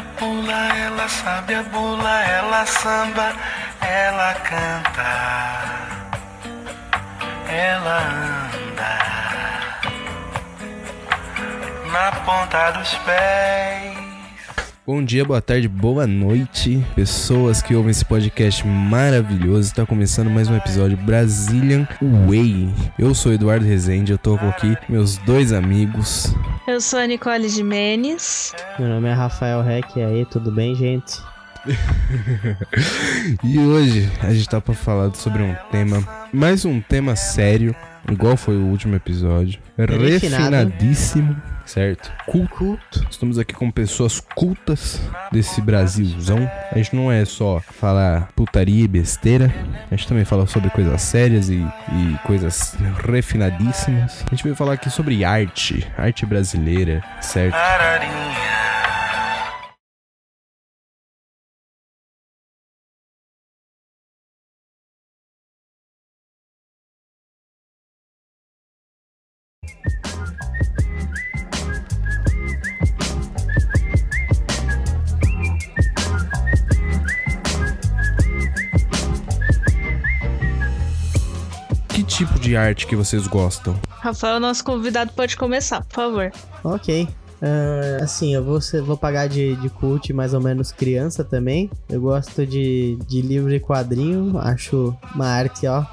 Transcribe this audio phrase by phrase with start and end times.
[0.00, 3.34] Ela pula, ela sabe a bula, ela samba,
[3.82, 5.02] ela canta,
[7.46, 8.98] ela anda
[11.92, 13.79] na ponta dos pés.
[14.92, 19.68] Bom dia, boa tarde, boa noite, pessoas que ouvem esse podcast maravilhoso.
[19.68, 21.86] Está começando mais um episódio Brazilian
[22.26, 22.74] Way.
[22.98, 26.34] Eu sou Eduardo Rezende, eu tô aqui com meus dois amigos.
[26.66, 28.52] Eu sou a Nicole Jimenez.
[28.80, 31.22] Meu nome é Rafael Reck, e aí, tudo bem, gente?
[33.44, 37.76] e hoje a gente tá para falar sobre um tema, mais um tema sério,
[38.10, 40.02] igual foi o último episódio, Refinado.
[40.02, 42.10] refinadíssimo, certo?
[42.26, 43.06] Culto.
[43.08, 46.50] Estamos aqui com pessoas cultas desse Brasilzão.
[46.72, 49.52] A gente não é só falar putaria e besteira,
[49.90, 52.74] a gente também fala sobre coisas sérias e, e coisas
[53.06, 54.24] refinadíssimas.
[54.26, 57.54] A gente veio falar aqui sobre arte, arte brasileira, certo?
[57.54, 58.59] Ararinha.
[82.50, 83.78] De arte que vocês gostam?
[83.88, 86.32] Rafael, nosso convidado, pode começar, por favor.
[86.64, 87.06] Ok.
[87.40, 91.70] Ah, assim, eu vou, ser- vou pagar de, de cult mais ou menos criança também.
[91.88, 94.36] Eu gosto de, de livro e quadrinho.
[94.38, 95.84] Acho uma arte, ó,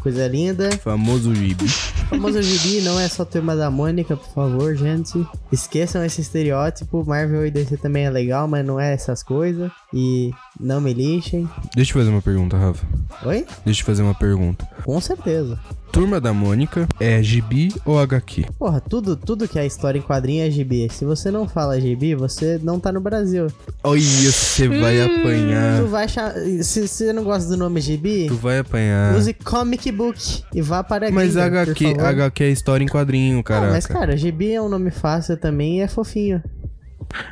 [0.00, 0.68] coisa linda.
[0.78, 1.64] Famoso gibi.
[2.04, 5.26] O famoso gibi não é só turma da Mônica, por favor, gente.
[5.50, 7.04] Esqueçam esse estereótipo.
[7.06, 9.70] Marvel e DC também é legal, mas não é essas coisas.
[9.92, 10.30] E
[10.60, 11.48] não me lixem.
[11.74, 12.86] Deixa eu fazer uma pergunta, Rafa.
[13.24, 13.46] Oi?
[13.64, 14.66] Deixa eu fazer uma pergunta.
[14.84, 15.58] Com certeza.
[15.92, 18.46] Turma da Mônica é gibi ou HQ?
[18.58, 20.88] Porra, tudo, tudo que é história em quadrinho é gibi.
[20.90, 23.46] Se você não fala gibi, você não tá no Brasil.
[23.84, 25.80] Olha, você vai apanhar.
[25.80, 26.34] Tu vai achar.
[26.62, 29.14] Se você não gosta do nome gibi, Tu vai apanhar.
[29.16, 31.94] use comic book e vá para a Mas gringa, HQ.
[32.10, 33.72] HQ é história em quadrinho, Ah, caraca.
[33.72, 36.42] mas cara, gibi é um nome fácil também e é fofinho.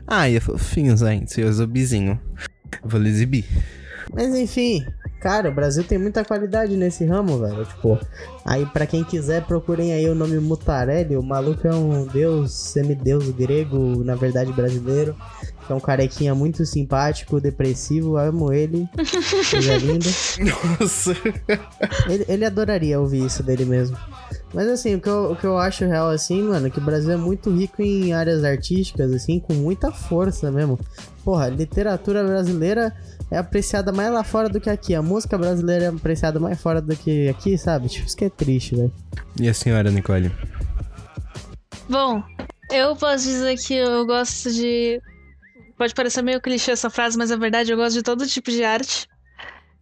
[0.07, 1.41] Ai, é fofinho, gente.
[1.41, 2.21] Eu sou bizinho.
[2.83, 3.45] Eu falei zibi.
[4.13, 4.85] Mas enfim,
[5.21, 7.65] cara, o Brasil tem muita qualidade nesse ramo, velho.
[7.65, 7.99] Tipo,
[8.45, 11.17] aí pra quem quiser, procurem aí o nome Mutarelli.
[11.17, 15.17] O maluco é um deus, semideus grego, na verdade brasileiro.
[15.71, 18.87] É um carequinha muito simpático, depressivo, amo ele.
[19.51, 20.09] Coisa linda.
[20.81, 21.13] Nossa.
[22.09, 23.97] Ele, ele adoraria ouvir isso dele mesmo.
[24.55, 26.83] Mas assim, o que, eu, o que eu acho real assim, mano, é que o
[26.83, 30.79] Brasil é muito rico em áreas artísticas, assim, com muita força mesmo.
[31.25, 32.95] Porra, a literatura brasileira
[33.31, 34.95] é apreciada mais lá fora do que aqui.
[34.95, 37.89] A música brasileira é apreciada mais fora do que aqui, sabe?
[37.89, 38.93] Tipo, isso que é triste, velho.
[39.41, 40.31] E a senhora, Nicole?
[41.89, 42.23] Bom,
[42.71, 45.01] eu posso dizer que eu gosto de.
[45.79, 48.63] Pode parecer meio clichê essa frase, mas é verdade, eu gosto de todo tipo de
[48.63, 49.09] arte.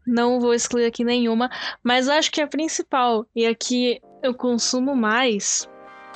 [0.07, 1.51] Não vou excluir aqui nenhuma,
[1.85, 5.69] mas acho que a principal e a que eu consumo mais,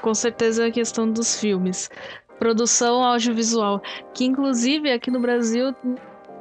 [0.03, 1.91] com certeza a questão dos filmes.
[2.39, 3.81] Produção audiovisual,
[4.13, 5.75] que inclusive aqui no Brasil,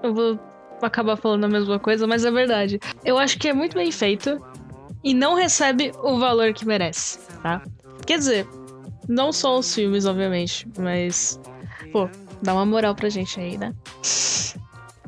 [0.02, 0.40] eu vou
[0.82, 2.80] acabar falando a mesma coisa, mas é verdade.
[3.06, 4.44] Eu acho que é muito bem feito
[5.04, 7.62] e não recebe o valor que merece, tá?
[8.06, 8.48] Quer dizer,
[9.08, 11.40] não só os filmes, obviamente, mas.
[11.92, 12.10] Pô,
[12.42, 13.74] dá uma moral pra gente aí, né?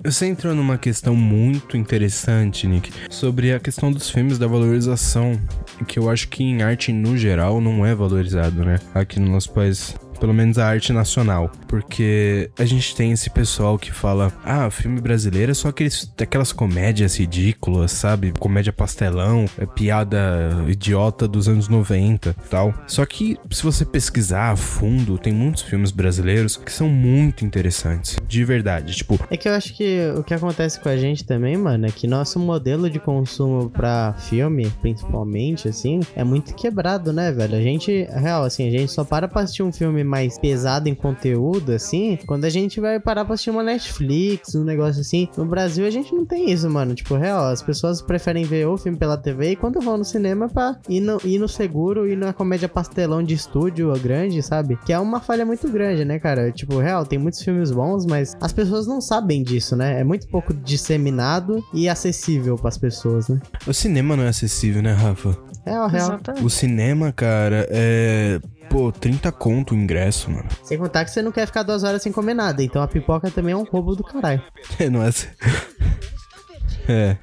[0.03, 5.39] Você entrou numa questão muito interessante, Nick, sobre a questão dos filmes da valorização,
[5.83, 8.79] que eu acho que em arte no geral não é valorizado, né?
[8.93, 9.95] Aqui no nosso país.
[10.19, 11.51] Pelo menos a arte nacional.
[11.67, 16.51] Porque a gente tem esse pessoal que fala: ah, filme brasileiro é só aqueles, aquelas
[16.51, 18.33] comédias ridículas, sabe?
[18.39, 22.73] Comédia pastelão, é piada idiota dos anos 90 tal.
[22.87, 28.17] Só que se você pesquisar a fundo, tem muitos filmes brasileiros que são muito interessantes.
[28.27, 28.95] De verdade.
[28.95, 31.91] Tipo, É que eu acho que o que acontece com a gente também, mano, é
[31.91, 37.55] que nosso modelo de consumo pra filme, principalmente, assim, é muito quebrado, né, velho?
[37.55, 40.95] A gente, real, assim, a gente só para pra assistir um filme mais pesado em
[40.95, 45.27] conteúdo, assim, quando a gente vai parar pra assistir uma Netflix, um negócio assim.
[45.37, 46.93] No Brasil a gente não tem isso, mano.
[46.95, 50.47] Tipo, real, as pessoas preferem ver o filme pela TV e quando vão no cinema
[50.47, 54.77] pra ir no, ir no seguro e na comédia pastelão de estúdio grande, sabe?
[54.85, 56.51] Que é uma falha muito grande, né, cara?
[56.51, 59.99] Tipo, real, tem muitos filmes bons, mas as pessoas não sabem disso, né?
[59.99, 63.39] É muito pouco disseminado e acessível pras pessoas, né?
[63.65, 65.37] o cinema não é acessível, né, Rafa?
[65.65, 66.07] Real, real.
[66.07, 66.45] Exatamente.
[66.45, 68.39] O cinema, cara, é.
[68.69, 70.47] Pô, 30 conto o ingresso, mano.
[70.63, 73.29] Sem contar que você não quer ficar duas horas sem comer nada, então a pipoca
[73.31, 74.41] também é um roubo do caralho.
[74.79, 75.07] É, não é.
[75.07, 75.27] assim.
[76.87, 77.17] É.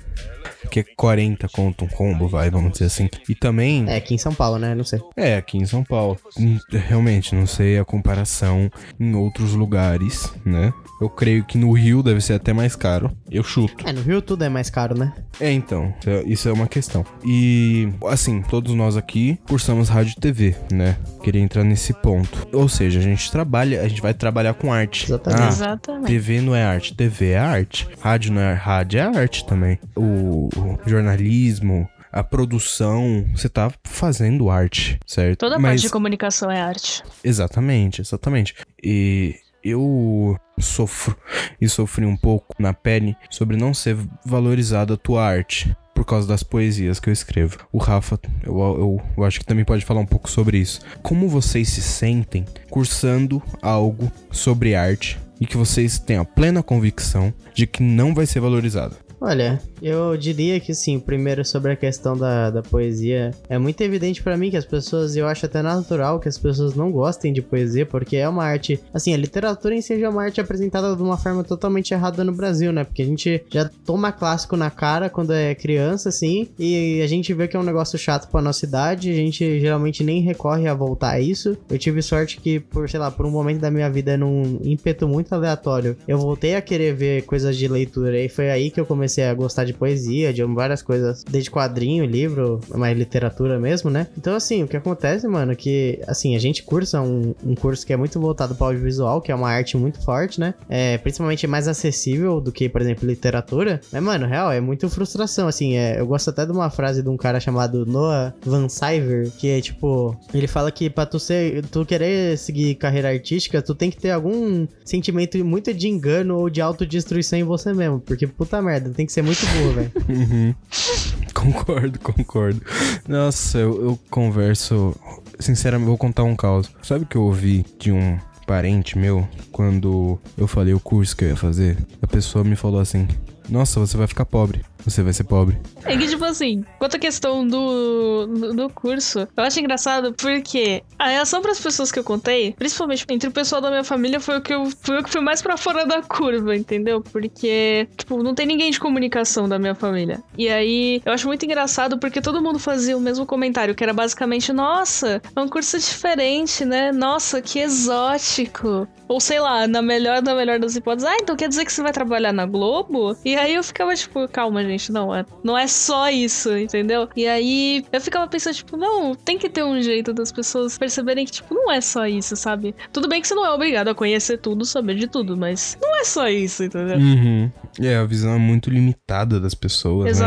[0.72, 3.06] que é 40 conto um combo, vai, vamos dizer assim.
[3.28, 3.84] E também.
[3.86, 4.74] É, aqui em São Paulo, né?
[4.74, 5.00] Não sei.
[5.14, 6.16] É, aqui em São Paulo.
[6.38, 6.58] Hum,
[6.88, 10.72] Realmente, não sei a comparação em outros lugares, né?
[10.98, 13.10] Eu creio que no Rio deve ser até mais caro.
[13.30, 13.86] Eu chuto.
[13.86, 15.12] É, no Rio tudo é mais caro, né?
[15.40, 15.92] É, então,
[16.24, 17.04] isso é uma questão.
[17.24, 20.96] E, assim, todos nós aqui cursamos rádio e TV, né?
[21.22, 22.46] Queria entrar nesse ponto.
[22.52, 25.06] Ou seja, a gente trabalha, a gente vai trabalhar com arte.
[25.06, 25.42] Exatamente.
[25.42, 26.06] Ah, Exatamente.
[26.06, 27.88] TV não é arte, TV é arte.
[28.00, 29.78] Rádio não é rádio, é arte também.
[29.96, 30.48] O
[30.86, 35.38] jornalismo, a produção, você tá fazendo arte, certo?
[35.40, 37.02] Toda Mas- parte de comunicação é arte.
[37.24, 38.54] Exatamente, exatamente.
[38.82, 41.16] E eu sofro
[41.60, 45.74] e sofri um pouco na pele sobre não ser valorizada a tua arte.
[45.94, 47.58] Por causa das poesias que eu escrevo.
[47.70, 50.80] O Rafa, eu, eu, eu acho que também pode falar um pouco sobre isso.
[51.02, 57.32] Como vocês se sentem cursando algo sobre arte e que vocês têm a plena convicção
[57.54, 58.96] de que não vai ser valorizado?
[59.20, 63.32] Olha, eu diria que sim, primeiro sobre a questão da, da poesia.
[63.48, 66.74] É muito evidente pra mim que as pessoas, eu acho até natural que as pessoas
[66.74, 68.80] não gostem de poesia, porque é uma arte.
[68.94, 72.22] Assim, a literatura em si já é uma arte apresentada de uma forma totalmente errada
[72.24, 72.84] no Brasil, né?
[72.84, 77.34] Porque a gente já toma clássico na cara quando é criança, assim, e a gente
[77.34, 80.74] vê que é um negócio chato pra nossa idade, a gente geralmente nem recorre a
[80.74, 81.56] voltar a isso.
[81.68, 85.08] Eu tive sorte que, por, sei lá, por um momento da minha vida, num ímpeto
[85.08, 88.86] muito aleatório, eu voltei a querer ver coisas de leitura, e foi aí que eu
[88.86, 94.06] comecei a gostar de poesia, de várias coisas, desde quadrinho, livro, mais literatura mesmo, né?
[94.16, 97.86] Então, assim, o que acontece, mano, é que, assim, a gente cursa um, um curso
[97.86, 100.54] que é muito voltado para audiovisual, que é uma arte muito forte, né?
[100.68, 103.80] É, principalmente mais acessível do que, por exemplo, literatura.
[103.92, 107.08] Mas, mano, real, é muito frustração, assim, é, eu gosto até de uma frase de
[107.08, 111.64] um cara chamado Noah Van Cyver, que é, tipo, ele fala que pra tu ser,
[111.66, 116.50] tu querer seguir carreira artística, tu tem que ter algum sentimento muito de engano ou
[116.50, 119.92] de autodestruição em você mesmo, porque, puta merda, tem que ser muito burro, velho.
[120.08, 120.54] Uhum.
[121.34, 122.60] Concordo, concordo.
[123.08, 124.94] Nossa, eu, eu converso.
[125.40, 126.70] Sinceramente, vou contar um caos.
[126.82, 128.16] Sabe o que eu ouvi de um
[128.46, 131.76] parente meu quando eu falei o curso que eu ia fazer?
[132.00, 133.08] A pessoa me falou assim:
[133.48, 134.64] Nossa, você vai ficar pobre.
[134.84, 135.58] Você vai ser pobre.
[135.84, 140.82] É que, tipo assim, quanto à questão do, do, do curso, eu acho engraçado porque
[140.98, 144.38] a reação pras pessoas que eu contei, principalmente entre o pessoal da minha família, foi
[144.38, 147.00] o que eu, foi o que fui mais pra fora da curva, entendeu?
[147.00, 150.22] Porque, tipo, não tem ninguém de comunicação da minha família.
[150.36, 153.92] E aí, eu acho muito engraçado porque todo mundo fazia o mesmo comentário, que era
[153.92, 156.90] basicamente, nossa, é um curso diferente, né?
[156.90, 158.88] Nossa, que exótico.
[159.12, 161.82] Ou sei lá, na melhor da melhor das hipóteses, ah, então quer dizer que você
[161.82, 163.14] vai trabalhar na Globo?
[163.22, 167.06] E aí eu ficava tipo, calma, gente, não é, não é só isso, entendeu?
[167.14, 171.26] E aí eu ficava pensando, tipo, não, tem que ter um jeito das pessoas perceberem
[171.26, 172.74] que, tipo, não é só isso, sabe?
[172.90, 175.94] Tudo bem que você não é obrigado a conhecer tudo, saber de tudo, mas não
[176.00, 176.96] é só isso, entendeu?
[176.96, 177.50] Uhum.
[177.80, 180.26] É, a visão é muito limitada das pessoas, né?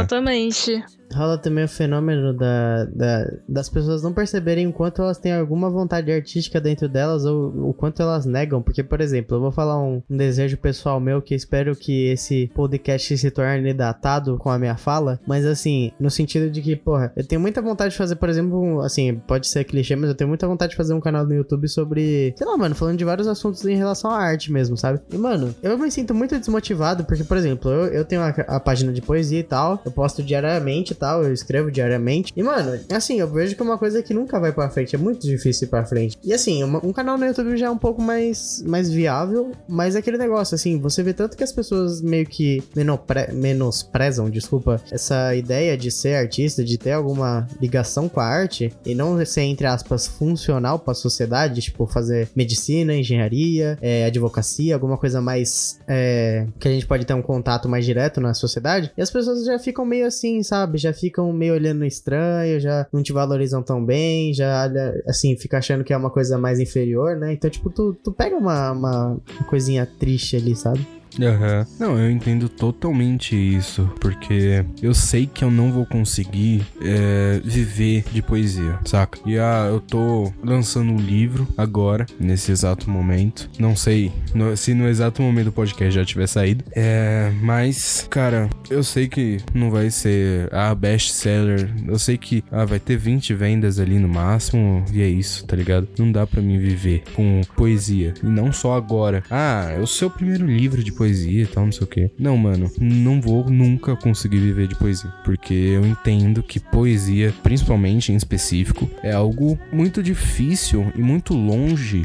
[1.13, 5.69] Rola também o fenômeno da, da- das pessoas não perceberem o quanto elas têm alguma
[5.69, 8.61] vontade artística dentro delas ou o quanto elas negam.
[8.61, 12.49] Porque, por exemplo, eu vou falar um, um desejo pessoal meu que espero que esse
[12.55, 15.19] podcast se torne datado com a minha fala.
[15.27, 18.59] Mas, assim, no sentido de que, porra, eu tenho muita vontade de fazer, por exemplo,
[18.59, 21.33] um- assim, pode ser clichê, mas eu tenho muita vontade de fazer um canal no
[21.35, 24.99] YouTube sobre, sei lá, mano, falando de vários assuntos em relação à arte mesmo, sabe?
[25.11, 28.59] E, mano, eu me sinto muito desmotivado porque, por exemplo, eu, eu tenho a, a
[28.59, 32.31] página de poesia e tal, eu posto diariamente tal, eu escrevo diariamente.
[32.35, 34.99] E, mano, assim, eu vejo que é uma coisa que nunca vai pra frente, é
[34.99, 36.17] muito difícil ir pra frente.
[36.23, 39.99] E, assim, um canal no YouTube já é um pouco mais, mais viável, mas é
[39.99, 45.35] aquele negócio, assim, você vê tanto que as pessoas meio que menopre- menosprezam, desculpa, essa
[45.35, 49.67] ideia de ser artista, de ter alguma ligação com a arte e não ser, entre
[49.67, 56.67] aspas, funcional pra sociedade, tipo, fazer medicina, engenharia, é, advocacia, alguma coisa mais é, que
[56.67, 58.91] a gente pode ter um contato mais direto na sociedade.
[58.97, 60.77] E as pessoas já ficam meio assim, sabe?
[60.85, 65.57] Já ficam meio olhando estranho, já não te valorizam tão bem, já olha, assim, fica
[65.57, 67.33] achando que é uma coisa mais inferior, né?
[67.33, 69.17] Então, tipo, tu, tu pega uma, uma,
[69.49, 70.85] coisinha triste ali, sabe?
[71.21, 71.65] Aham.
[71.79, 78.03] Não, eu entendo totalmente isso, porque eu sei que eu não vou conseguir é, viver
[78.11, 79.19] de poesia, saca?
[79.25, 83.49] E ah, eu tô lançando um livro agora, nesse exato momento.
[83.57, 86.63] Não sei no- se no exato momento do podcast já tiver saído.
[86.75, 91.69] É, mas, cara, eu sei que não vai ser a best seller.
[91.87, 95.55] Eu sei que ah, vai ter 20 vendas ali no máximo, e é isso, tá
[95.55, 95.87] ligado?
[95.97, 98.13] Não dá pra mim viver com poesia.
[98.21, 99.23] E não só agora.
[99.29, 101.04] Ah, é o seu primeiro livro de poesia
[101.43, 102.11] e tal, não sei o quê.
[102.17, 105.09] Não, mano, não vou nunca conseguir viver de poesia.
[105.23, 112.03] Porque eu entendo que poesia, principalmente em específico, é algo muito difícil e muito longe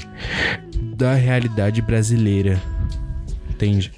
[0.97, 2.61] da realidade brasileira.
[3.51, 3.93] Entende?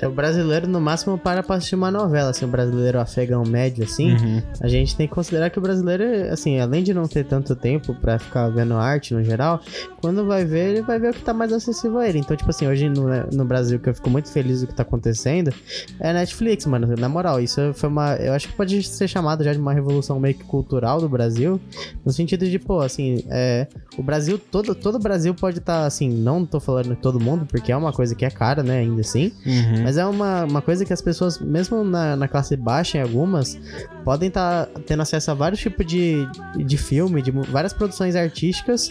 [0.00, 3.84] É, o brasileiro, no máximo, para pra assistir uma novela, assim, o brasileiro afegão médio,
[3.84, 4.12] assim.
[4.12, 4.42] Uhum.
[4.60, 7.94] A gente tem que considerar que o brasileiro, assim, além de não ter tanto tempo
[7.94, 9.60] pra ficar vendo arte no geral,
[10.00, 12.18] quando vai ver, ele vai ver o que tá mais acessível a ele.
[12.18, 14.82] Então, tipo assim, hoje no, no Brasil, que eu fico muito feliz do que tá
[14.82, 15.52] acontecendo,
[16.00, 16.94] é Netflix, mano.
[16.98, 18.14] Na moral, isso foi uma.
[18.16, 21.60] Eu acho que pode ser chamado já de uma revolução meio que cultural do Brasil,
[22.04, 25.86] no sentido de, pô, assim, é, o Brasil, todo, todo o Brasil pode estar, tá,
[25.86, 29.00] assim, não tô falando todo mundo, porque é uma coisa que é cara, né, ainda
[29.00, 29.81] assim, Uhum.
[29.82, 33.58] Mas é uma, uma coisa que as pessoas, mesmo na, na classe baixa, em algumas,
[34.04, 38.90] podem estar tendo acesso a vários tipos de, de filme, de várias produções artísticas.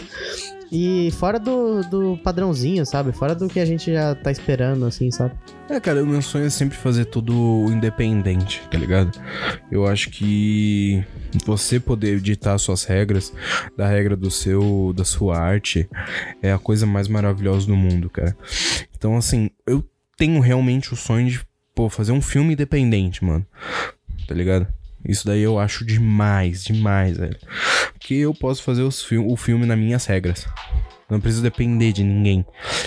[0.74, 3.12] E fora do, do padrãozinho, sabe?
[3.12, 5.34] Fora do que a gente já tá esperando, assim, sabe?
[5.68, 9.10] É, cara, o meu sonho é sempre fazer tudo independente, tá ligado?
[9.70, 11.04] Eu acho que
[11.44, 13.34] você poder editar suas regras,
[13.76, 15.86] da regra do seu, da sua arte,
[16.42, 18.34] é a coisa mais maravilhosa do mundo, cara.
[18.96, 19.84] Então, assim, eu
[20.16, 21.40] tenho realmente o sonho de,
[21.74, 23.46] pô, fazer um filme independente, mano.
[24.26, 24.66] Tá ligado?
[25.06, 27.36] Isso daí eu acho demais, demais, velho.
[27.92, 30.46] Porque eu posso fazer fil o filme nas minhas regras.
[31.12, 32.44] Não preciso depender de ninguém.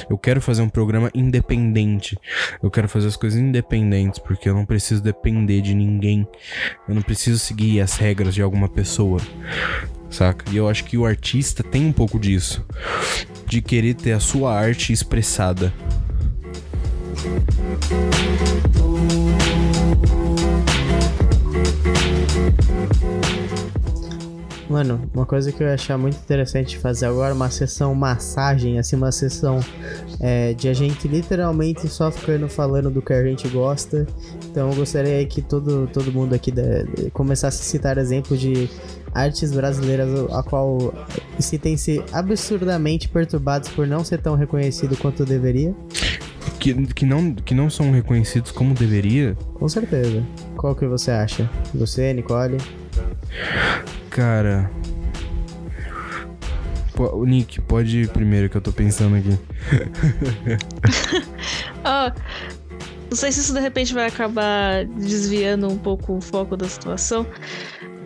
[0.09, 2.17] Eu quero fazer um programa independente.
[2.63, 6.27] Eu quero fazer as coisas independentes, porque eu não preciso depender de ninguém.
[6.87, 9.21] Eu não preciso seguir as regras de alguma pessoa.
[10.09, 10.49] Saca?
[10.51, 12.65] E eu acho que o artista tem um pouco disso.
[13.45, 15.71] De querer ter a sua arte expressada.
[24.67, 28.95] Mano, uma coisa que eu ia achar muito interessante fazer agora, uma sessão massagem, assim,
[28.95, 29.59] uma sessão
[30.19, 34.07] é, de a gente literalmente só ficando falando do que a gente gosta.
[34.49, 38.67] Então eu gostaria que todo, todo mundo aqui de- começasse a citar exemplos de
[39.13, 40.91] artes brasileiras a qual
[41.39, 45.75] sentem-se absurdamente perturbados por não ser tão reconhecido quanto deveria.
[46.65, 49.35] Que, que, não, que não são reconhecidos como deveria.
[49.53, 50.25] Com certeza.
[50.57, 51.47] Qual que você acha?
[51.75, 52.57] Você, Nicole?
[54.09, 54.71] Cara.
[56.95, 59.37] Pô, o Nick, pode ir primeiro que eu tô pensando aqui.
[61.87, 62.11] Ah,
[63.11, 67.27] não sei se isso de repente vai acabar desviando um pouco o foco da situação,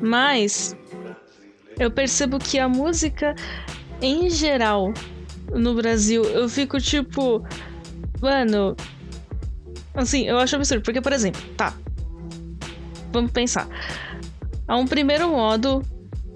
[0.02, 0.76] mas
[1.80, 3.34] eu percebo que a música
[4.02, 4.94] em geral
[5.56, 7.42] no Brasil, eu fico tipo,
[8.22, 8.76] mano,
[9.94, 11.74] assim, eu acho absurdo, porque por exemplo, tá.
[13.12, 13.68] Vamos pensar.
[14.68, 15.84] A um primeiro modo,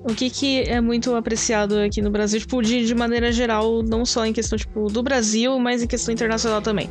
[0.04, 4.06] o que, que é muito apreciado aqui no Brasil, tipo, de, de maneira geral, não
[4.06, 6.90] só em questão, tipo, do Brasil, mas em questão internacional também.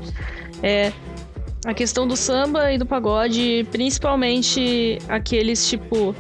[0.63, 0.93] É
[1.65, 6.15] a questão do samba e do pagode, principalmente aqueles, tipo,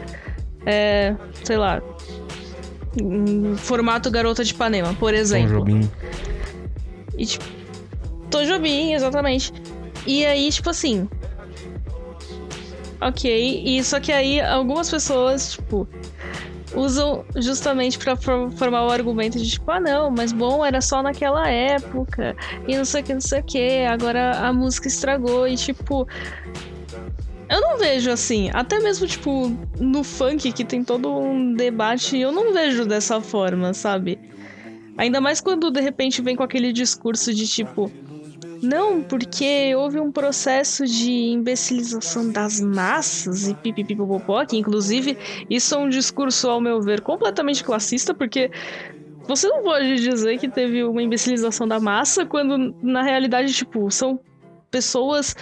[0.64, 1.82] é, sei lá,
[3.56, 5.58] formato Garota de Ipanema, por Tom exemplo.
[5.58, 5.90] Jobim.
[7.16, 7.61] E tipo.
[8.32, 9.52] Tom Jobim, exatamente.
[10.06, 11.08] E aí, tipo assim.
[13.00, 15.88] Ok, e só que aí algumas pessoas, tipo,
[16.74, 21.48] usam justamente for- formar o argumento de tipo, ah não, mas bom, era só naquela
[21.48, 22.36] época,
[22.66, 26.06] e não sei o que, não sei o que, agora a música estragou, e tipo.
[27.48, 32.32] Eu não vejo assim, até mesmo, tipo, no funk, que tem todo um debate, eu
[32.32, 34.18] não vejo dessa forma, sabe?
[34.96, 37.90] Ainda mais quando de repente vem com aquele discurso de tipo.
[38.62, 45.18] Não, porque houve um processo de imbecilização das massas e pipipipopopó, que inclusive
[45.50, 48.52] isso é um discurso, ao meu ver, completamente classista, porque
[49.26, 54.20] você não pode dizer que teve uma imbecilização da massa quando, na realidade, tipo, são
[54.70, 55.34] pessoas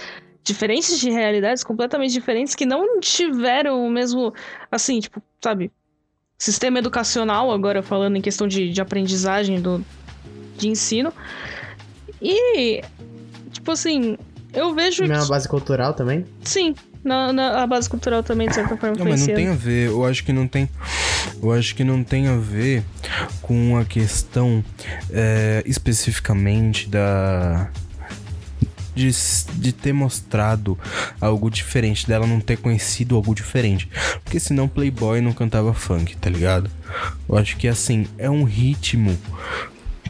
[0.43, 4.33] diferentes de realidades completamente diferentes que não tiveram o mesmo,
[4.71, 5.71] assim, tipo, sabe,
[6.39, 9.85] sistema educacional, agora falando em questão de, de aprendizagem do,
[10.57, 11.13] de ensino.
[12.21, 12.81] E,
[13.51, 14.17] tipo assim,
[14.53, 16.25] eu vejo Não é uma base cultural também?
[16.43, 19.35] sim, na, na- a base cultural também, de certa forma, Não, mas não influencia.
[19.35, 19.87] tem a ver.
[19.89, 20.69] Eu acho que não tem.
[21.41, 22.83] Eu acho que não tem a ver
[23.41, 24.63] com a questão
[25.11, 27.69] é, especificamente da.
[28.93, 29.09] De,
[29.53, 30.77] de ter mostrado
[31.19, 33.89] algo diferente, dela não ter conhecido algo diferente.
[34.21, 36.69] Porque senão Playboy não cantava funk, tá ligado?
[37.27, 39.17] Eu acho que assim, é um ritmo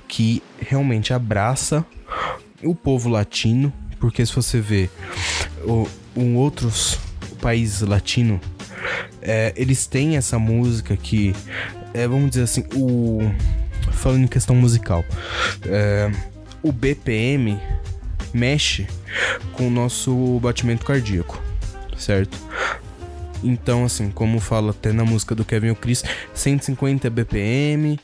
[0.07, 1.85] que realmente abraça
[2.63, 4.89] o povo latino, porque se você vê
[5.63, 6.99] o, um outros
[7.41, 8.39] países latinos,
[9.21, 11.35] é, eles têm essa música que,
[11.93, 13.19] é, vamos dizer assim, o
[13.91, 15.03] falando em questão musical,
[15.65, 16.11] é,
[16.63, 17.59] o BPM
[18.33, 18.87] mexe
[19.53, 21.41] com o nosso batimento cardíaco,
[21.97, 22.37] certo?
[23.43, 26.03] Então, assim, como fala até na música do Kevin o Chris,
[26.33, 27.99] 150 BPM,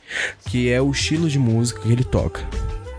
[0.46, 2.44] que é o estilo de música que ele toca.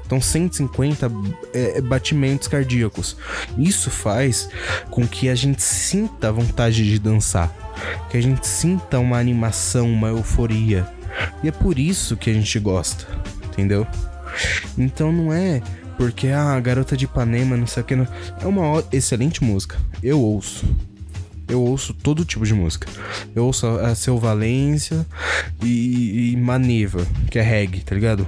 [0.10, 1.12] Então 150
[1.54, 3.16] é, batimentos cardíacos.
[3.60, 4.50] Isso faz
[4.90, 7.54] com que a gente sinta a vontade de dançar,
[8.10, 10.88] que a gente sinta uma animação, uma euforia.
[11.44, 13.06] E é por isso que a gente gosta,
[13.52, 13.86] entendeu?
[14.76, 15.62] Então não é
[15.96, 17.96] porque ah, a garota de Ipanema, não sei o que.
[17.96, 18.08] Não...
[18.42, 19.78] É uma excelente música.
[20.02, 20.66] Eu ouço.
[21.48, 22.88] Eu ouço todo tipo de música.
[23.36, 25.06] Eu ouço a Seu Valência
[25.62, 28.28] e, e Maneva, que é reggae, tá ligado?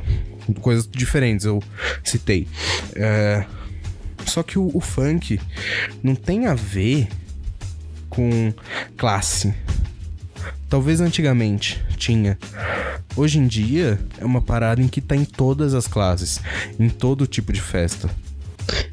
[0.61, 1.61] Coisas diferentes, eu
[2.03, 2.47] citei.
[2.95, 3.45] É,
[4.25, 5.39] Só que o, o funk
[6.03, 7.07] não tem a ver
[8.09, 8.53] com
[8.97, 9.53] classe.
[10.69, 12.37] Talvez antigamente tinha.
[13.15, 16.39] Hoje em dia é uma parada em que tá em todas as classes,
[16.79, 18.09] em todo tipo de festa.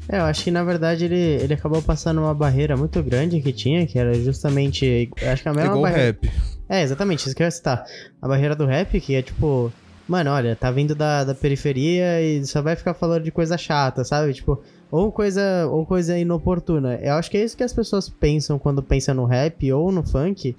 [0.09, 3.53] É, eu acho que na verdade ele, ele acabou passando uma barreira muito grande que
[3.53, 5.09] tinha, que era justamente.
[5.31, 6.17] Acho que a mesma igual o barreira.
[6.21, 6.31] rap.
[6.67, 7.83] É, exatamente, isso que eu ia citar.
[8.21, 9.71] A barreira do rap, que é tipo,
[10.09, 14.03] mano, olha, tá vindo da, da periferia e só vai ficar falando de coisa chata,
[14.03, 14.33] sabe?
[14.33, 14.61] Tipo,
[14.91, 16.95] ou coisa, ou coisa inoportuna.
[16.95, 20.03] Eu acho que é isso que as pessoas pensam quando pensam no rap ou no
[20.03, 20.57] funk.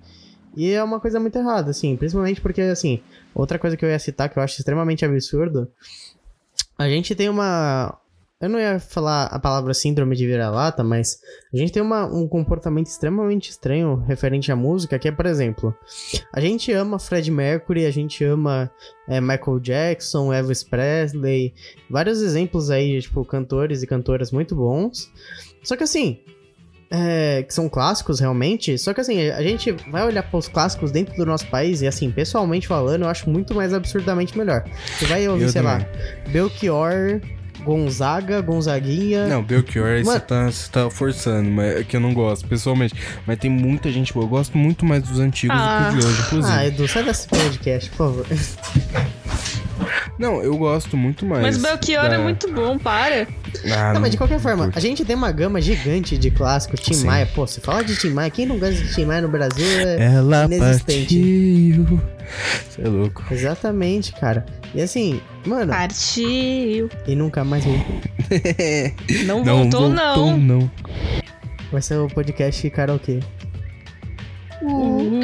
[0.56, 3.00] E é uma coisa muito errada, assim, principalmente porque, assim,
[3.34, 5.68] outra coisa que eu ia citar que eu acho extremamente absurdo,
[6.78, 7.98] a gente tem uma.
[8.40, 11.18] Eu não ia falar a palavra síndrome de vira-lata, mas
[11.52, 15.74] a gente tem uma, um comportamento extremamente estranho referente à música, que é, por exemplo,
[16.32, 18.70] a gente ama Fred Mercury, a gente ama
[19.06, 21.52] é, Michael Jackson, Elvis Presley,
[21.90, 25.12] vários exemplos aí de, tipo, cantores e cantoras muito bons.
[25.62, 26.20] Só que assim,
[26.90, 30.90] é, que são clássicos realmente, só que assim, a gente vai olhar para os clássicos
[30.90, 34.64] dentro do nosso país e assim, pessoalmente falando, eu acho muito mais absurdamente melhor.
[34.98, 36.32] Você vai ouvir, Eu sei lá, também.
[36.32, 37.20] Belchior,
[37.64, 39.26] Gonzaga, Gonzaguinha.
[39.26, 42.94] Não, Belchior, aí você tá, tá forçando, mas é que eu não gosto, pessoalmente.
[43.26, 44.24] Mas tem muita gente boa.
[44.24, 45.90] Eu gosto muito mais dos antigos Ah.
[45.90, 46.54] do que de hoje, inclusive.
[46.58, 48.26] Ah, Edu, sai desse podcast, por favor.
[50.20, 51.40] Não, eu gosto muito mais.
[51.42, 53.26] Mas Belchior da- é muito bom, para.
[53.72, 54.76] Ah, Não, mas de qualquer não forma, curto.
[54.78, 56.78] a gente tem uma gama gigante de clássicos.
[56.80, 57.06] Tim Sim.
[57.06, 59.64] Maia, pô, você fala de Tim Maia, quem não gosta de Tim Maia no Brasil
[59.66, 61.16] é Ela inexistente.
[61.16, 62.00] partiu.
[62.68, 63.24] Você é louco.
[63.30, 64.44] Exatamente, cara.
[64.74, 66.88] E assim, mano, Partiu.
[67.06, 67.96] e nunca mais voltou.
[69.24, 70.36] Não voltou, não.
[70.36, 70.70] não.
[71.72, 73.20] Vai ser o podcast karaokê.
[74.62, 75.20] Uhul.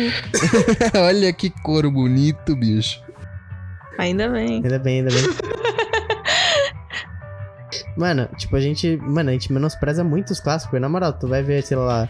[0.97, 3.05] Olha que coro bonito, bicho.
[3.99, 4.57] Ainda bem.
[4.57, 5.23] Ainda bem, ainda bem.
[7.97, 8.97] Mano, tipo, a gente.
[8.99, 10.79] Mano, a gente menospreza muito os clássicos.
[10.81, 12.09] Na moral, tu vai ver, sei lá.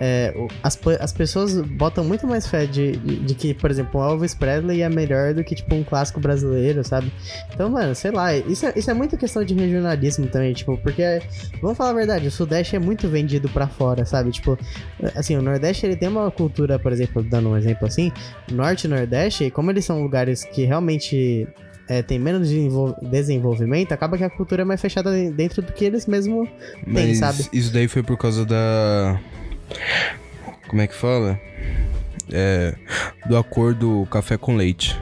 [0.00, 4.34] é, as, as pessoas botam muito mais fé de, de, que, por exemplo, o Elvis
[4.34, 7.12] Presley é melhor do que, tipo, um clássico brasileiro, sabe?
[7.52, 8.34] Então, mano, sei lá.
[8.34, 11.20] Isso é, isso é muito questão de regionalismo também, tipo, porque.
[11.60, 14.30] Vamos falar a verdade, o Sudeste é muito vendido pra fora, sabe?
[14.30, 14.56] Tipo,
[15.14, 18.12] assim, o Nordeste ele tem uma cultura, por exemplo, dando um exemplo assim,
[18.50, 21.48] Norte e Nordeste, como eles são lugares que realmente
[21.88, 25.72] é, tem menos desenvol- desenvolvimento, acaba que a cultura é mais fechada de- dentro do
[25.72, 27.46] que eles mesmo têm, Mas sabe?
[27.52, 29.20] isso daí foi por causa da.
[30.68, 31.38] Como é que fala?
[32.32, 32.74] É.
[33.28, 34.98] Do acordo café com leite.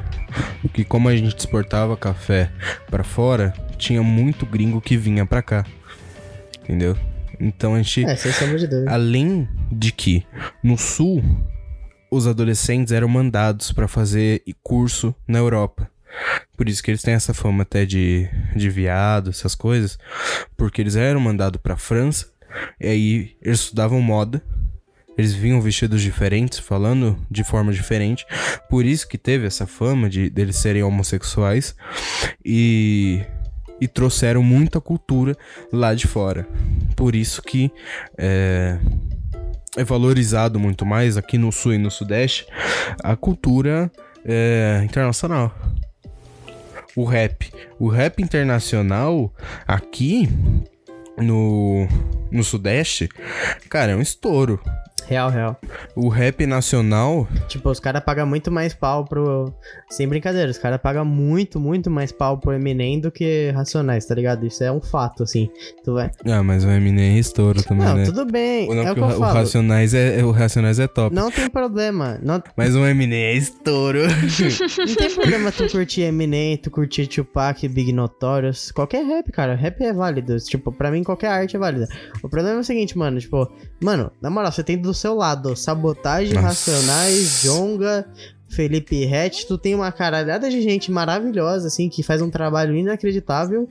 [0.72, 2.50] Que como a gente exportava café
[2.90, 5.64] pra fora, tinha muito gringo que vinha pra cá.
[6.62, 6.96] Entendeu?
[7.40, 8.04] Então a gente.
[8.04, 8.88] É, sombra de.
[8.88, 10.24] Além de que
[10.62, 11.22] no sul
[12.10, 15.88] os adolescentes eram mandados pra fazer curso na Europa.
[16.56, 19.98] Por isso que eles têm essa fama até de, de viado, essas coisas.
[20.56, 22.26] Porque eles eram mandados pra França.
[22.80, 24.42] E aí eles estudavam moda.
[25.16, 28.26] Eles vinham vestidos diferentes, falando de forma diferente.
[28.68, 31.74] Por isso que teve essa fama de deles serem homossexuais.
[32.44, 33.20] E,
[33.80, 35.36] e trouxeram muita cultura
[35.72, 36.48] lá de fora.
[36.96, 37.70] Por isso que
[38.16, 38.78] é,
[39.76, 42.46] é valorizado muito mais aqui no sul e no sudeste
[43.02, 43.90] a cultura
[44.24, 45.54] é, internacional.
[46.96, 47.52] O rap.
[47.78, 49.32] O rap internacional
[49.66, 50.28] aqui
[51.18, 51.86] no,
[52.30, 53.08] no sudeste,
[53.68, 54.60] cara, é um estouro.
[55.06, 55.60] Real, real.
[55.94, 59.52] O rap nacional, Tipo, os caras pagam muito mais pau pro.
[59.90, 64.14] Sem brincadeira, os caras pagam muito, muito mais pau pro Eminem do que Racionais, tá
[64.14, 64.46] ligado?
[64.46, 65.50] Isso é um fato, assim.
[65.84, 66.10] Tu vai.
[66.26, 68.04] ah, mas o Eminem é estouro também, Não, né?
[68.04, 68.66] tudo bem.
[68.68, 69.20] Não, é o que o, eu o.
[69.20, 71.14] Racionais é, é- o Racionais é top.
[71.14, 72.18] Não tem problema.
[72.22, 73.98] Não, Mas o Eminem é estouro.
[74.78, 78.72] não tem problema tu curtir Eminem, tu curtir Tupac, Big Notorious.
[78.72, 79.54] Qualquer rap, cara.
[79.54, 80.36] Rap é válido.
[80.38, 81.86] Tipo, pra mim, qualquer arte é válida.
[82.22, 83.18] O problema é o seguinte, mano.
[83.20, 83.50] Tipo,
[83.82, 86.48] mano, na moral, você tem do seu lado Sabotagem, Nossa.
[86.48, 88.06] Racionais, Jonga.
[88.54, 93.68] Felipe Rett, tu tem uma caralhada de gente maravilhosa, assim, que faz um trabalho inacreditável.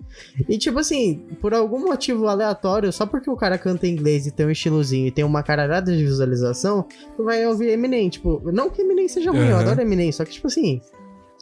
[0.48, 4.32] E, tipo assim, por algum motivo aleatório, só porque o cara canta em inglês e
[4.32, 8.10] tem um estilozinho e tem uma caralhada de visualização, tu vai ouvir Eminem.
[8.10, 9.62] Tipo, não que Eminem seja ruim, eu Aham.
[9.62, 10.82] adoro Eminem, só que, tipo assim,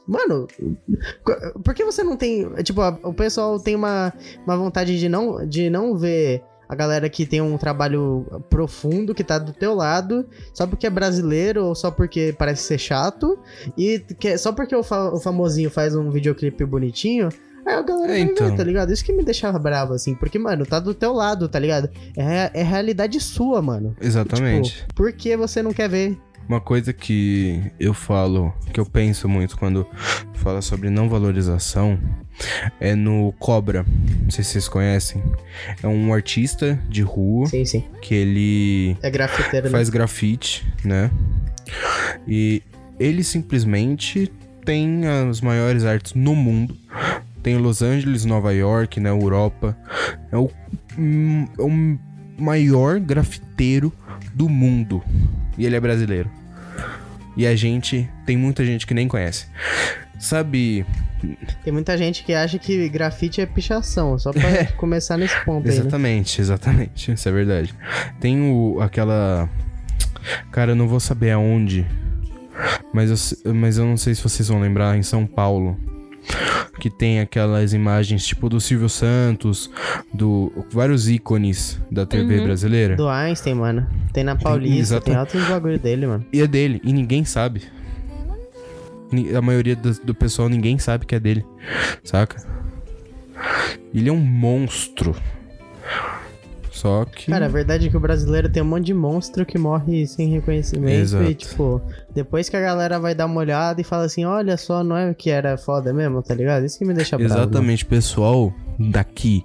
[0.07, 0.47] Mano,
[1.63, 2.51] por que você não tem.
[2.63, 4.11] Tipo, o pessoal tem uma,
[4.45, 9.25] uma vontade de não, de não ver a galera que tem um trabalho profundo, que
[9.25, 13.37] tá do teu lado, só porque é brasileiro ou só porque parece ser chato,
[13.77, 17.27] e que, só porque o, fa- o famosinho faz um videoclipe bonitinho.
[17.65, 18.47] Aí a galera É, vai então.
[18.49, 18.93] ver, tá ligado?
[18.93, 21.89] Isso que me deixava bravo, assim, porque, mano, tá do teu lado, tá ligado?
[22.17, 23.93] É, é realidade sua, mano.
[24.01, 24.77] Exatamente.
[24.77, 26.17] Tipo, por que você não quer ver?
[26.47, 29.85] Uma coisa que eu falo, que eu penso muito quando
[30.35, 31.99] fala sobre não valorização,
[32.79, 33.85] é no Cobra.
[34.23, 35.21] Não sei se vocês conhecem.
[35.81, 37.83] É um artista de rua Sim, sim.
[38.01, 39.71] que ele É grafiteiro, né?
[39.71, 41.09] faz grafite, né?
[42.27, 42.61] E
[42.99, 44.31] ele simplesmente
[44.65, 46.75] tem as maiores artes no mundo.
[47.41, 49.75] Tem Los Angeles, Nova York, na Europa.
[50.31, 50.49] É o,
[50.97, 51.99] hum, é o
[52.41, 53.91] maior grafiteiro
[54.33, 55.03] do mundo.
[55.57, 56.29] E ele é brasileiro.
[57.35, 59.47] E a gente, tem muita gente que nem conhece.
[60.19, 60.85] Sabe,
[61.63, 65.73] Tem muita gente que acha que grafite é pichação, só pra começar nesse ponto aí,
[65.73, 65.81] né?
[65.81, 67.11] Exatamente, exatamente.
[67.11, 67.73] Isso é verdade.
[68.19, 69.49] Tem o, aquela.
[70.51, 71.87] Cara, eu não vou saber aonde.
[72.93, 75.77] Mas eu, mas eu não sei se vocês vão lembrar, em São Paulo.
[76.79, 79.69] Que tem aquelas imagens tipo do Silvio Santos,
[80.13, 82.43] do vários ícones da TV Uhum.
[82.45, 82.95] brasileira.
[82.95, 83.87] Do Einstein, mano.
[84.13, 86.25] Tem na Paulista, exata- tem altos bagulho dele, mano.
[86.31, 87.63] E é dele, e ninguém sabe.
[89.37, 91.45] A maioria do, do pessoal ninguém sabe que é dele,
[92.03, 92.37] saca?
[93.93, 95.15] Ele é um monstro.
[96.81, 97.29] Só que.
[97.29, 100.29] Cara, a verdade é que o brasileiro tem um monte de monstro que morre sem
[100.29, 100.99] reconhecimento.
[100.99, 101.25] Exato.
[101.25, 101.79] E, tipo,
[102.11, 105.13] depois que a galera vai dar uma olhada e fala assim: olha só, não é
[105.13, 106.65] que era foda mesmo, tá ligado?
[106.65, 107.33] Isso que me deixa bravo.
[107.35, 109.43] Exatamente, pessoal daqui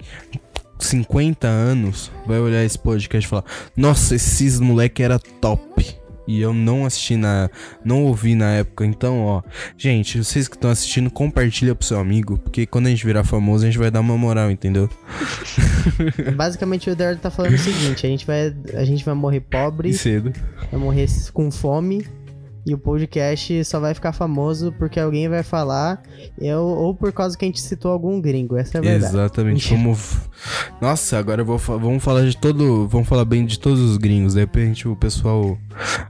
[0.79, 3.45] 50 anos vai olhar esse podcast e falar:
[3.75, 5.95] Nossa, esses moleque era top.
[6.27, 7.49] E eu não assisti na.
[7.85, 8.85] Não ouvi na época.
[8.85, 9.41] Então, ó.
[9.77, 12.37] Gente, vocês que estão assistindo, compartilha pro seu amigo.
[12.37, 14.89] Porque quando a gente virar famoso, a gente vai dar uma moral, entendeu?
[16.35, 19.89] Basicamente, o Eduardo tá falando o seguinte: a gente vai, a gente vai morrer pobre,
[19.89, 20.33] E cedo.
[20.71, 22.05] vai morrer com fome.
[22.67, 26.03] E o podcast só vai ficar famoso porque alguém vai falar,
[26.37, 28.57] eu, ou por causa que a gente citou algum gringo.
[28.57, 29.13] Essa é a verdade.
[29.13, 29.73] Exatamente.
[29.73, 30.17] Vamos.
[30.81, 32.85] Nossa, agora eu vou fa- vamos falar de todo.
[32.89, 34.33] Vamos falar bem de todos os gringos.
[34.33, 35.57] De repente o pessoal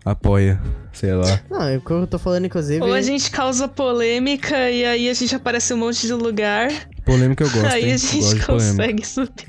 [0.04, 0.60] apoia.
[0.92, 1.40] Sei lá.
[1.48, 2.82] Não, é o que eu tô falando, inclusive.
[2.84, 6.72] Ou a gente causa polêmica e aí a gente aparece um monte de lugar.
[7.06, 7.68] Polêmica eu gosto.
[7.68, 7.94] aí hein?
[7.94, 9.46] a gente consegue subir.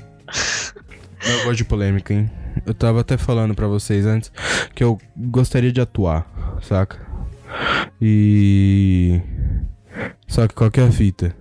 [1.27, 2.29] Eu gosto de polêmica, hein?
[2.65, 4.31] Eu tava até falando pra vocês antes
[4.73, 6.27] que eu gostaria de atuar,
[6.61, 6.99] saca?
[8.01, 9.21] E.
[10.27, 11.35] Só que qual que é a fita?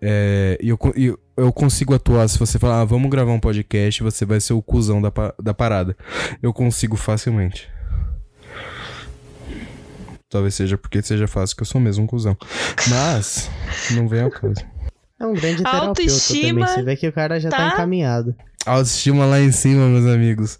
[0.00, 0.58] É.
[0.60, 4.40] Eu, eu, eu consigo atuar se você falar, ah, vamos gravar um podcast, você vai
[4.40, 5.96] ser o cuzão da, da parada.
[6.42, 7.68] Eu consigo facilmente.
[10.28, 12.36] Talvez seja porque seja fácil, que eu sou mesmo um cuzão.
[12.88, 13.50] Mas,
[13.90, 14.64] não vem ao caso.
[15.20, 16.74] É um grande terapeuta Autoestima também.
[16.76, 18.34] Você vê que o cara já tá, tá- encaminhado.
[18.66, 20.58] Autoestima lá em cima, meus amigos.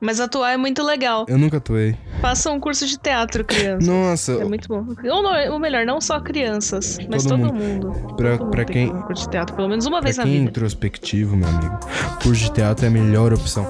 [0.00, 1.24] Mas atuar é muito legal.
[1.28, 1.96] Eu nunca atuei.
[2.20, 3.88] Faça um curso de teatro, criança.
[3.88, 4.84] Nossa, É muito bom.
[5.04, 7.88] Ou, não- ou melhor, não só crianças, mas Todo todo, mundo.
[7.92, 8.14] mundo.
[8.16, 10.24] Pra- Todo mundo pra quem- um curso de teatro, pelo menos uma Pra vez na
[10.24, 10.50] quem é vida.
[10.50, 11.78] introspectivo, meu amigo,
[12.22, 13.64] curso de teatro é a melhor opção.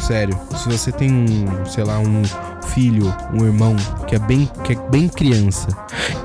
[0.00, 2.22] Sério, se você tem um, sei lá, um
[2.68, 3.76] filho, um irmão
[4.06, 5.68] que é bem, que é bem criança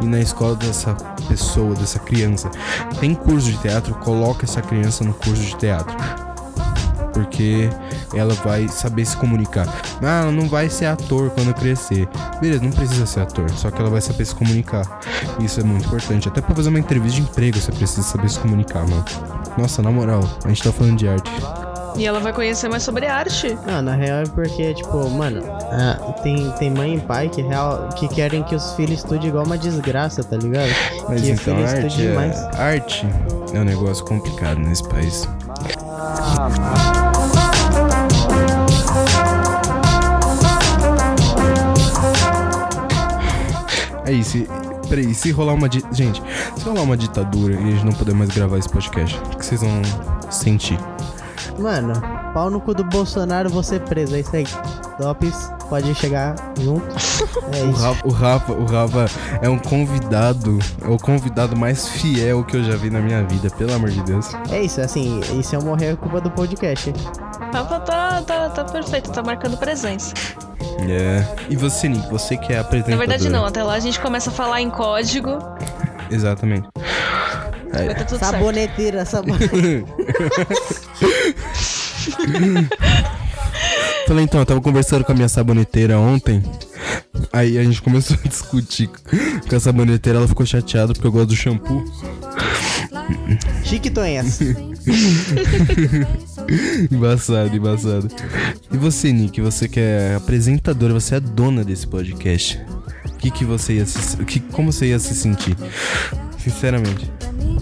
[0.02, 0.94] e na escola dessa
[1.28, 2.50] pessoa, dessa criança,
[3.00, 5.96] tem curso de teatro, coloca essa criança no curso de teatro.
[7.14, 7.70] Porque
[8.14, 9.68] ela vai saber se comunicar.
[10.02, 12.08] Ah, ela não vai ser ator quando crescer.
[12.40, 15.00] Beleza, não precisa ser ator, só que ela vai saber se comunicar.
[15.40, 16.28] Isso é muito importante.
[16.28, 19.04] Até pra fazer uma entrevista de emprego, você precisa saber se comunicar, mano.
[19.58, 21.30] Nossa, na moral, a gente tá falando de arte.
[21.96, 23.58] E ela vai conhecer mais sobre arte.
[23.68, 27.90] Não, na real é porque, tipo, mano, ah, tem, tem mãe e pai que, real,
[27.96, 30.70] que querem que os filhos estudem igual uma desgraça, tá ligado?
[31.10, 32.38] Mas que então, arte estude é, mais.
[32.58, 33.06] arte
[33.54, 35.28] é um negócio complicado nesse país.
[44.06, 44.38] É isso.
[44.38, 44.48] e-
[44.90, 45.70] Peraí, se rolar uma.
[45.70, 46.20] di- Gente,
[46.58, 49.46] se rolar uma ditadura e a gente não puder mais gravar esse podcast, o que
[49.46, 49.82] vocês vão
[50.32, 50.80] sentir?
[51.60, 51.94] Mano,
[52.34, 54.16] pau no cu do Bolsonaro, você preso.
[54.16, 54.46] É isso aí.
[55.00, 56.86] Dopes, pode chegar junto.
[57.52, 57.82] É O isso.
[57.82, 59.06] Rafa, o Rafa, o Rafa
[59.42, 63.50] é um convidado, é o convidado mais fiel que eu já vi na minha vida,
[63.50, 64.28] pelo amor de Deus.
[64.52, 66.94] É isso, assim, isso é morrer é culpa do podcast.
[67.52, 70.14] Rafa tá, tá, tá perfeito, tá marcando presença.
[70.88, 71.26] É.
[71.50, 73.00] E você, Nick, você que é apresentador.
[73.00, 73.46] Na verdade, não.
[73.46, 75.40] Até lá a gente começa a falar em código.
[76.12, 76.68] Exatamente.
[77.72, 78.18] Tá certo.
[78.20, 79.86] Saboneteira, saboneteira.
[84.08, 86.42] Falei, então, eu tava conversando com a minha saboneteira ontem.
[87.32, 91.28] Aí a gente começou a discutir com essa saboneteira, ela ficou chateada porque eu gosto
[91.30, 91.86] do shampoo.
[93.64, 94.40] Chique Tonhas.
[96.92, 98.08] embaçado, embaçado.
[98.72, 102.60] E você, Nick, você que é apresentadora, você é dona desse podcast.
[103.06, 105.56] O que, que você ia se, que, como você ia se sentir?
[106.38, 107.12] Sinceramente.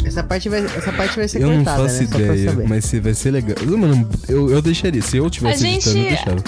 [0.07, 2.03] Essa parte vai, essa parte vai ser Eu não faço né?
[2.03, 3.55] Ideia, mas se vai ser legal.
[3.65, 5.01] Mano, eu, eu deixaria.
[5.01, 6.43] Se eu tivesse A editando, eu gente- deixava.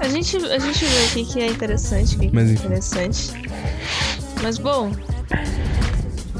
[0.00, 2.52] A gente, a gente vê o que, que é interessante, o que, que Mas é
[2.54, 3.32] interessante.
[4.42, 4.92] Mas bom.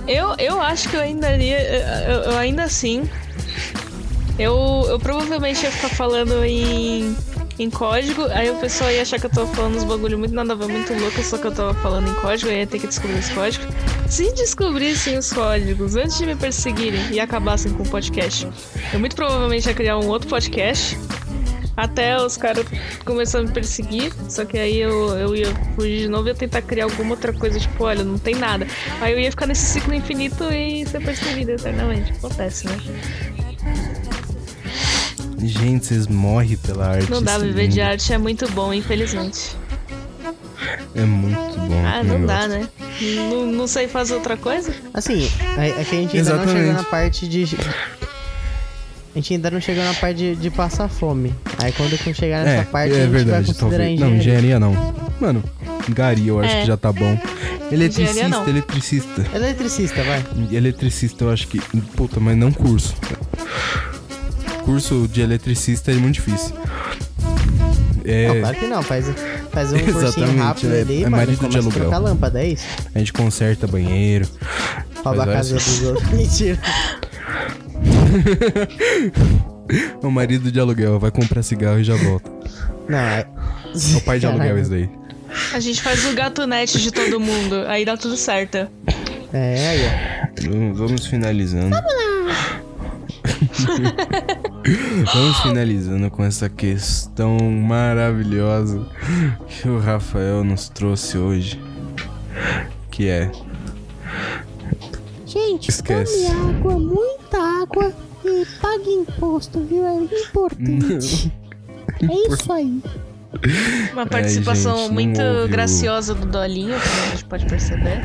[0.09, 1.61] Eu, eu acho que eu ainda iria.
[2.09, 3.09] Eu, eu ainda assim.
[4.39, 7.15] Eu, eu provavelmente ia ficar falando em,
[7.59, 10.55] em código, aí o pessoal ia achar que eu tava falando uns bagulho muito nada
[10.55, 12.87] a ver, muito louco, só que eu tava falando em código, eu ia ter que
[12.87, 13.65] descobrir esse código.
[14.11, 18.47] Se descobrissem os códigos antes de me perseguirem e acabassem com o podcast,
[18.93, 20.99] eu muito provavelmente ia criar um outro podcast.
[21.77, 22.67] Até os caras
[23.05, 25.47] começaram a me perseguir, só que aí eu, eu ia
[25.77, 28.67] fugir de novo e ia tentar criar alguma outra coisa, tipo, olha, não tem nada.
[29.01, 32.11] Aí eu ia ficar nesse ciclo infinito e ser perseguido eternamente.
[32.13, 32.77] Acontece, né?
[35.39, 37.09] Gente, vocês morrem pela arte.
[37.09, 37.89] Não dá, viver de lindo.
[37.89, 39.57] arte é muito bom, infelizmente.
[40.95, 41.83] É muito bom.
[41.85, 42.27] Ah, não negócio.
[42.27, 42.69] dá, né?
[43.31, 44.75] Não, não sei fazer outra coisa?
[44.93, 46.59] Assim, é, é que a gente ainda não Exatamente.
[46.59, 47.57] chegou na parte de.
[49.13, 51.35] A gente ainda não chegou na parte de, de passar fome.
[51.63, 54.01] Aí quando chegar nessa É, parte, a é gente vai verdade, considerar talvez.
[54.01, 54.19] Não, engenharia.
[54.57, 54.95] engenharia não.
[55.21, 55.45] Mano,
[55.89, 56.61] Gari eu acho É.
[56.61, 57.19] que já tá bom.
[57.73, 58.49] Eletricista, Engenharia não.
[58.49, 59.27] eletricista.
[59.35, 60.25] Eletricista, vai.
[60.53, 61.61] Eletricista eu acho que.
[61.97, 62.95] Puta, mas não curso.
[64.65, 66.55] Curso de eletricista é muito difícil.
[68.05, 68.29] É.
[68.29, 68.83] Não, claro que não.
[68.83, 69.07] Faz,
[69.53, 71.17] faz um cursinho rápido é- ali, é mano.
[71.17, 71.81] marido de a aluguel.
[71.83, 72.65] trocar lâmpada, é isso?
[72.95, 74.27] A gente conserta banheiro.
[75.05, 76.09] Rouba a casa dos outros.
[76.13, 76.59] Mentira.
[80.03, 82.29] O marido de aluguel vai comprar cigarro e já volta.
[82.89, 83.21] Não, é.
[83.21, 83.27] É
[83.97, 84.91] o pai de aluguel esse daí.
[85.55, 88.67] A gente faz o gatunete de todo mundo, aí dá tudo certo.
[89.33, 89.81] É, aí,
[90.49, 91.71] Vamos- Vamos finalizando.
[91.71, 91.93] Vamos
[95.43, 98.87] finalizando com essa questão maravilhosa
[99.49, 101.61] que o Rafael nos trouxe hoje.
[102.91, 103.31] Que é.
[105.27, 106.27] Gente, Esquece.
[106.27, 107.93] tome água, muita água
[108.25, 109.87] e pague imposto, viu?
[109.87, 111.33] É importante.
[112.03, 112.83] É isso aí.
[113.93, 118.01] Uma participação gente, muito o- graciosa do Dolinho, como a gente pode perceber.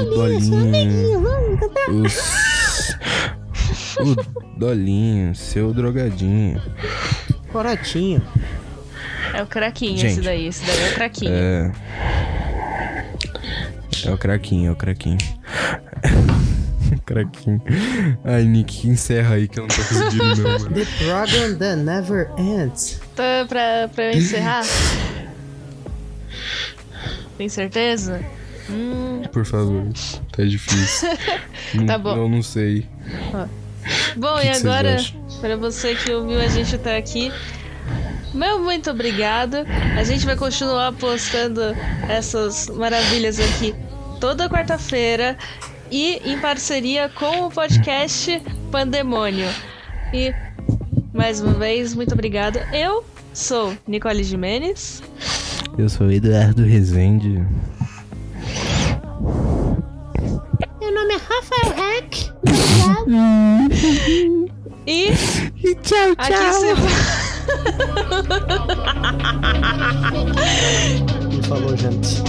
[0.00, 1.20] O Dolinho.
[1.20, 1.90] Vamos, cadê?
[1.92, 2.43] Os...
[4.04, 6.60] O Dolinho, seu drogadinho.
[7.50, 8.22] Corotinho.
[9.32, 11.32] É o craquinho Gente, esse daí, esse daí é o craquinho.
[11.34, 11.72] É.
[14.06, 15.18] É o craquinho, é o craquinho.
[17.06, 17.62] craquinho.
[18.24, 20.74] Ai, Nick, encerra aí que eu não tô conseguindo, não, mano.
[20.74, 23.00] The program that never ends.
[23.16, 24.62] Tá pra, pra eu encerrar?
[27.36, 28.24] Tem certeza?
[28.70, 29.84] Hum, Por favor.
[30.32, 31.08] Tá difícil.
[31.86, 32.16] Tá bom.
[32.16, 32.86] Eu não sei.
[34.16, 34.96] Bom, Que e que agora,
[35.40, 37.32] para você que ouviu a gente até aqui,
[38.32, 39.58] meu muito obrigado.
[39.96, 41.60] A gente vai continuar postando
[42.08, 43.74] essas maravilhas aqui
[44.20, 45.36] toda quarta-feira
[45.90, 49.48] e em parceria com o podcast Pandemônio.
[50.12, 50.32] E
[51.12, 52.58] mais uma vez, muito obrigado.
[52.72, 55.02] Eu sou Nicole Jimenez.
[55.78, 57.44] Eu sou Eduardo Rezende.
[61.34, 62.32] Rafael Hack.
[62.42, 63.10] Obrigado.
[64.86, 65.12] E
[65.64, 66.52] E tchau, aqui tchau.
[66.52, 66.66] se
[71.32, 72.22] Ele falou, gente.